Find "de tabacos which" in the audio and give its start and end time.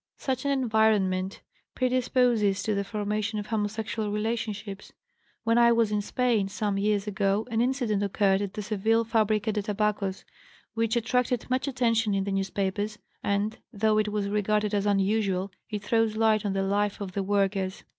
9.53-10.95